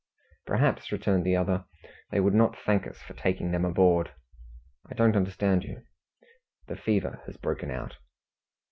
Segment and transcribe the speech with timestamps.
[0.47, 1.65] "Perhaps," returned the other,
[2.09, 4.11] "they would not thank us for taking them aboard."
[4.89, 5.83] "I don't understand you."
[6.65, 7.97] "The fever has broken out."